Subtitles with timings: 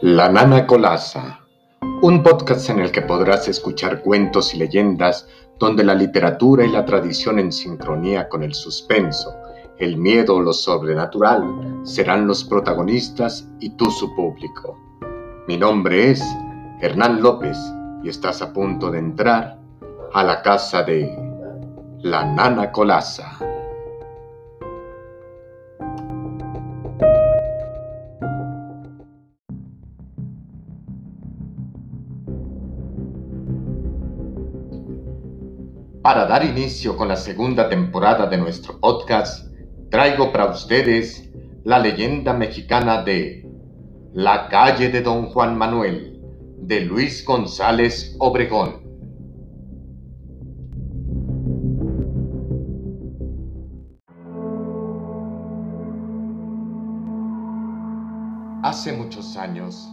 [0.00, 1.40] La Nana Colasa,
[2.02, 5.26] un podcast en el que podrás escuchar cuentos y leyendas
[5.58, 9.34] donde la literatura y la tradición en sincronía con el suspenso,
[9.78, 14.78] el miedo o lo sobrenatural serán los protagonistas y tú su público.
[15.48, 16.22] Mi nombre es
[16.80, 17.58] Hernán López
[18.04, 19.58] y estás a punto de entrar
[20.12, 21.12] a la casa de
[22.02, 23.47] La Nana Colasa.
[36.08, 39.46] Para dar inicio con la segunda temporada de nuestro podcast,
[39.90, 41.30] traigo para ustedes
[41.64, 43.46] la leyenda mexicana de
[44.14, 46.18] La calle de Don Juan Manuel,
[46.62, 48.80] de Luis González Obregón.
[58.62, 59.86] Hace muchos años,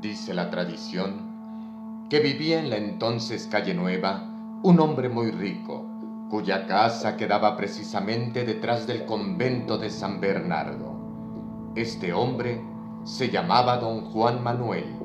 [0.00, 4.27] dice la tradición, que vivía en la entonces calle Nueva
[4.62, 5.86] un hombre muy rico,
[6.28, 11.72] cuya casa quedaba precisamente detrás del convento de San Bernardo.
[11.76, 12.60] Este hombre
[13.04, 14.96] se llamaba don Juan Manuel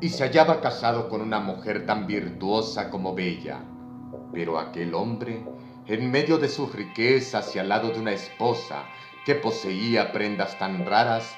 [0.00, 3.60] y se hallaba casado con una mujer tan virtuosa como bella.
[4.32, 5.44] Pero aquel hombre,
[5.86, 8.84] en medio de sus riquezas y al lado de una esposa
[9.26, 11.36] que poseía prendas tan raras,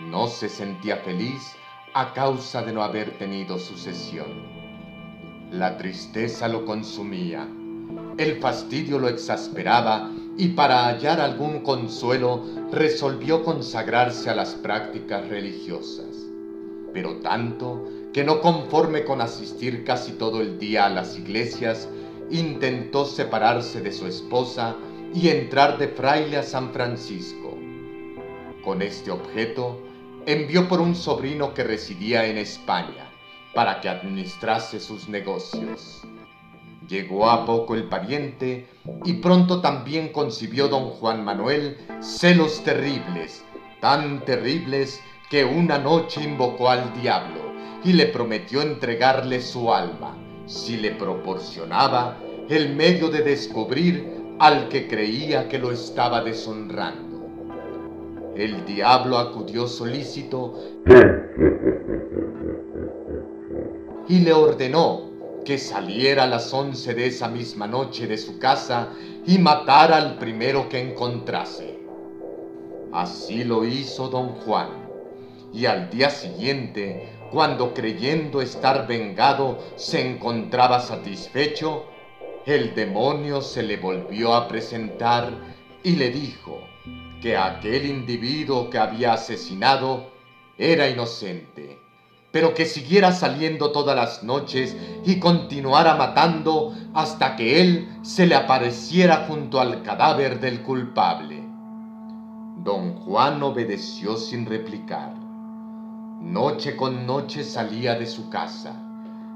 [0.00, 1.56] no se sentía feliz
[1.92, 4.61] a causa de no haber tenido sucesión.
[5.52, 7.46] La tristeza lo consumía,
[8.16, 16.26] el fastidio lo exasperaba y para hallar algún consuelo resolvió consagrarse a las prácticas religiosas.
[16.94, 21.86] Pero tanto que no conforme con asistir casi todo el día a las iglesias,
[22.30, 24.74] intentó separarse de su esposa
[25.12, 27.58] y entrar de fraile a San Francisco.
[28.64, 29.82] Con este objeto,
[30.24, 33.11] envió por un sobrino que residía en España
[33.54, 36.02] para que administrase sus negocios.
[36.88, 38.66] Llegó a poco el pariente
[39.04, 43.44] y pronto también concibió don Juan Manuel celos terribles,
[43.80, 47.52] tan terribles que una noche invocó al diablo
[47.84, 54.88] y le prometió entregarle su alma si le proporcionaba el medio de descubrir al que
[54.88, 57.12] creía que lo estaba deshonrando.
[58.34, 60.58] El diablo acudió solícito
[64.08, 65.10] y le ordenó
[65.44, 68.90] que saliera a las once de esa misma noche de su casa
[69.26, 71.78] y matara al primero que encontrase.
[72.92, 74.68] Así lo hizo don Juan,
[75.52, 81.86] y al día siguiente, cuando creyendo estar vengado se encontraba satisfecho,
[82.44, 85.30] el demonio se le volvió a presentar
[85.82, 86.60] y le dijo
[87.20, 90.10] que aquel individuo que había asesinado
[90.58, 91.81] era inocente
[92.32, 98.34] pero que siguiera saliendo todas las noches y continuara matando hasta que él se le
[98.34, 101.44] apareciera junto al cadáver del culpable.
[102.64, 105.14] Don Juan obedeció sin replicar.
[106.20, 108.72] Noche con noche salía de su casa,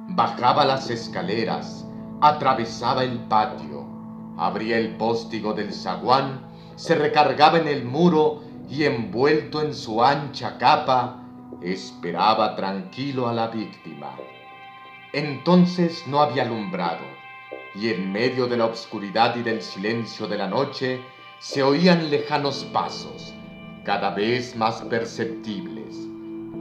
[0.08, 1.84] bajaba las escaleras,
[2.20, 3.84] atravesaba el patio,
[4.38, 6.40] abría el póstigo del zaguán,
[6.76, 11.25] se recargaba en el muro y envuelto en su ancha capa,
[11.62, 14.14] Esperaba tranquilo a la víctima.
[15.12, 17.04] Entonces no había alumbrado,
[17.74, 21.00] y en medio de la oscuridad y del silencio de la noche
[21.38, 23.32] se oían lejanos pasos,
[23.84, 25.96] cada vez más perceptibles.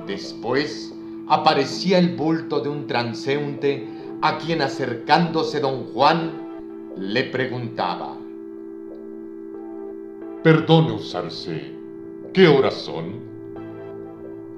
[0.07, 0.93] Después
[1.27, 3.87] aparecía el bulto de un transeúnte
[4.21, 8.15] a quien acercándose don Juan le preguntaba.
[10.41, 11.73] Perdone usarse,
[12.33, 13.34] ¿qué horas son?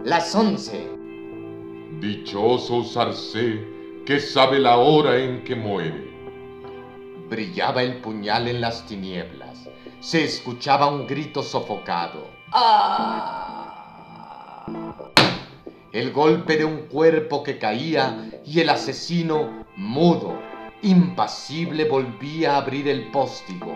[0.03, 0.87] Las once.
[1.99, 3.63] Dichoso Sarcé,
[4.05, 6.07] que sabe la hora en que muere.
[7.29, 9.67] Brillaba el puñal en las tinieblas.
[9.99, 12.29] Se escuchaba un grito sofocado.
[12.51, 13.73] ¡Ah!
[15.91, 20.39] El golpe de un cuerpo que caía y el asesino, mudo,
[20.83, 23.73] impasible, volvía a abrir el póstigo.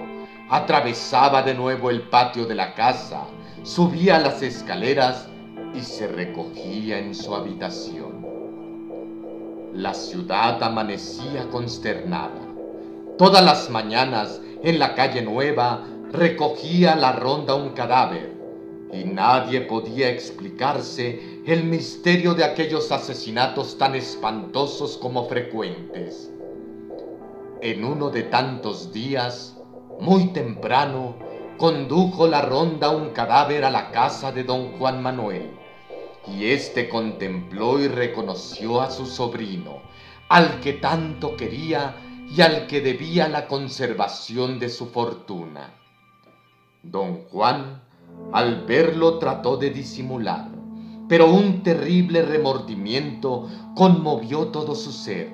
[0.50, 3.24] Atravesaba de nuevo el patio de la casa,
[3.63, 5.30] subía las escaleras
[5.73, 8.25] y se recogía en su habitación.
[9.73, 12.41] La ciudad amanecía consternada.
[13.18, 18.35] Todas las mañanas en la calle Nueva recogía la ronda un cadáver
[18.91, 26.29] y nadie podía explicarse el misterio de aquellos asesinatos tan espantosos como frecuentes.
[27.62, 29.56] En uno de tantos días,
[30.01, 31.15] muy temprano,
[31.57, 35.60] condujo la ronda un cadáver a la casa de don Juan Manuel
[36.27, 39.81] y éste contempló y reconoció a su sobrino,
[40.29, 41.95] al que tanto quería
[42.29, 45.73] y al que debía la conservación de su fortuna.
[46.83, 47.81] Don Juan,
[48.31, 50.47] al verlo, trató de disimular,
[51.07, 55.33] pero un terrible remordimiento conmovió todo su ser,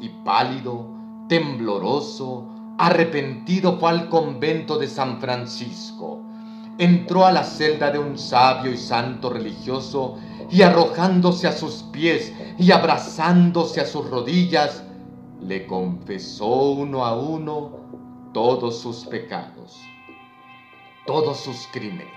[0.00, 0.86] y pálido,
[1.28, 2.48] tembloroso,
[2.78, 6.20] arrepentido fue al convento de San Francisco.
[6.78, 10.18] Entró a la celda de un sabio y santo religioso
[10.50, 14.82] y arrojándose a sus pies y abrazándose a sus rodillas,
[15.40, 17.84] le confesó uno a uno
[18.32, 19.78] todos sus pecados,
[21.06, 22.08] todos sus crímenes,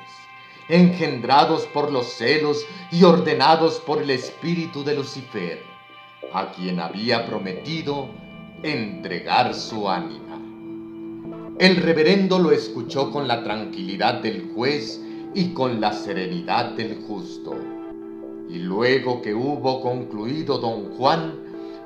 [0.70, 5.62] engendrados por los celos y ordenados por el espíritu de Lucifer,
[6.34, 8.10] a quien había prometido
[8.64, 10.27] entregar su ánima.
[11.60, 15.02] El reverendo lo escuchó con la tranquilidad del juez
[15.34, 17.56] y con la serenidad del justo.
[18.48, 21.34] Y luego que hubo concluido don Juan,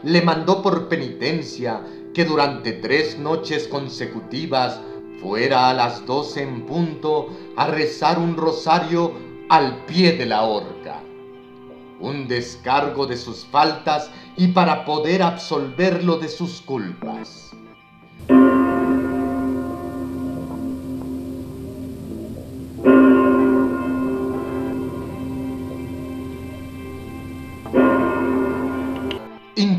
[0.03, 1.81] le mandó por penitencia
[2.13, 4.81] que durante tres noches consecutivas
[5.21, 9.13] fuera a las doce en punto a rezar un rosario
[9.47, 11.01] al pie de la horca.
[12.01, 17.50] Un descargo de sus faltas y para poder absolverlo de sus culpas.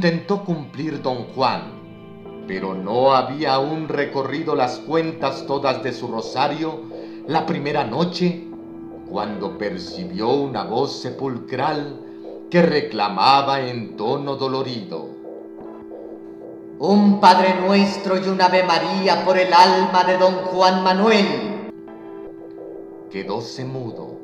[0.05, 1.63] Intentó cumplir don Juan,
[2.49, 6.81] pero no había aún recorrido las cuentas todas de su rosario
[7.29, 8.49] la primera noche
[9.09, 12.01] cuando percibió una voz sepulcral
[12.51, 15.07] que reclamaba en tono dolorido.
[16.81, 21.71] Un Padre Nuestro y un Ave María por el alma de don Juan Manuel.
[23.09, 24.19] Quedóse mudo,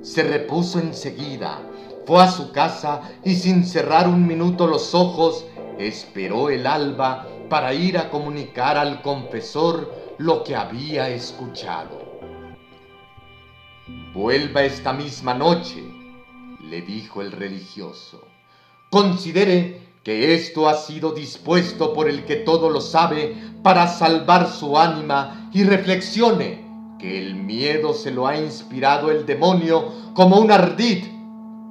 [0.00, 1.58] se repuso enseguida
[2.06, 5.44] fue a su casa y sin cerrar un minuto los ojos,
[5.78, 12.02] esperó el alba para ir a comunicar al confesor lo que había escuchado.
[14.14, 15.82] Vuelva esta misma noche,
[16.62, 18.22] le dijo el religioso.
[18.90, 24.78] Considere que esto ha sido dispuesto por el que todo lo sabe para salvar su
[24.78, 26.64] ánima y reflexione
[26.98, 31.13] que el miedo se lo ha inspirado el demonio como un ardid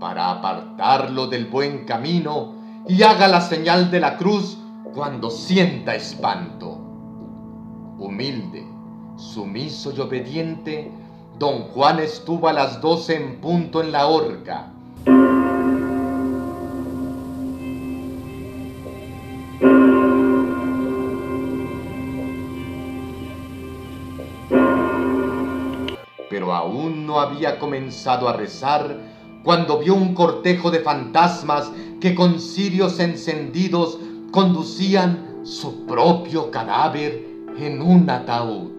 [0.03, 2.55] para apartarlo del buen camino
[2.89, 4.57] y haga la señal de la cruz
[4.93, 6.77] cuando sienta espanto.
[7.97, 8.67] Humilde,
[9.15, 10.91] sumiso y obediente,
[11.39, 14.73] don Juan estuvo a las doce en punto en la horca.
[26.29, 29.12] Pero aún no había comenzado a rezar
[29.43, 33.99] cuando vio un cortejo de fantasmas que con cirios encendidos
[34.31, 37.25] conducían su propio cadáver
[37.57, 38.71] en un ataúd.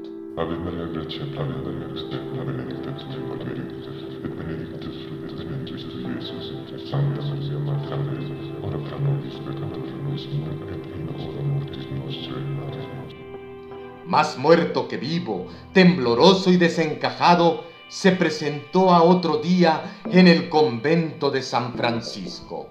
[14.07, 21.31] Más muerto que vivo, tembloroso y desencajado, se presentó a otro día en el convento
[21.31, 22.69] de San Francisco.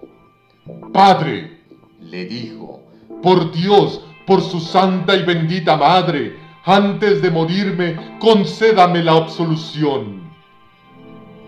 [0.92, 1.62] Padre,
[2.02, 2.84] le dijo,
[3.22, 10.30] por Dios, por su santa y bendita madre, antes de morirme, concédame la absolución.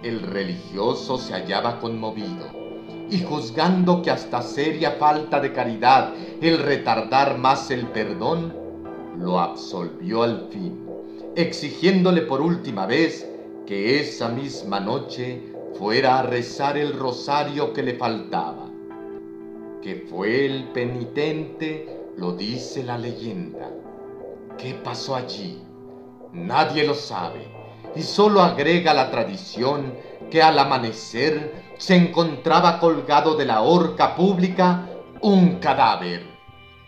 [0.04, 2.48] El religioso se hallaba conmovido
[3.12, 8.56] y juzgando que hasta seria falta de caridad el retardar más el perdón,
[9.20, 10.82] lo absolvió al fin,
[11.36, 13.35] exigiéndole por última vez
[13.66, 18.70] que esa misma noche fuera a rezar el rosario que le faltaba.
[19.82, 23.70] Que fue el penitente, lo dice la leyenda.
[24.58, 25.62] ¿Qué pasó allí?
[26.32, 27.48] Nadie lo sabe
[27.96, 29.94] y solo agrega la tradición
[30.30, 34.90] que al amanecer se encontraba colgado de la horca pública
[35.22, 36.24] un cadáver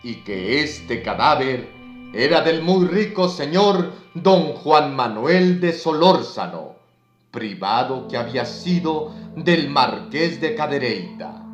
[0.02, 1.77] y que este cadáver
[2.18, 6.74] era del muy rico señor don Juan Manuel de Solórzano,
[7.30, 11.46] privado que había sido del marqués de Cadereyta.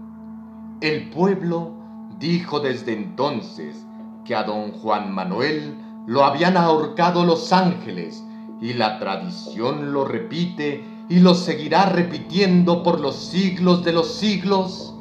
[0.80, 1.70] El pueblo
[2.18, 3.76] dijo desde entonces
[4.24, 8.24] que a don Juan Manuel lo habían ahorcado los ángeles
[8.58, 14.94] y la tradición lo repite y lo seguirá repitiendo por los siglos de los siglos.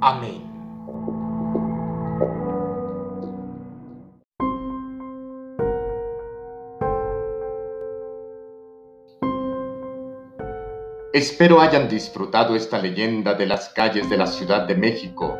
[0.00, 0.51] Amén.
[11.12, 15.36] Espero hayan disfrutado esta leyenda de las calles de la Ciudad de México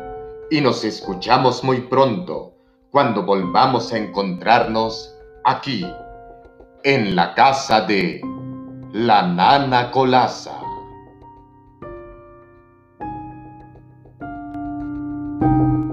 [0.51, 2.53] y nos escuchamos muy pronto
[2.91, 5.83] cuando volvamos a encontrarnos aquí,
[6.83, 8.21] en la casa de
[8.91, 9.91] la Nana
[15.41, 15.92] you.